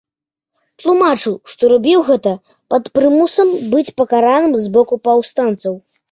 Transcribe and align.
Тлумачыў, 0.83 1.33
што 1.51 1.63
рабіў 1.73 1.99
гэта 2.07 2.33
пад 2.73 2.83
прымусам 2.95 3.51
быць 3.73 3.95
пакараным 4.01 4.55
з 4.63 4.71
боку 4.79 4.99
паўстанцаў. 5.09 5.77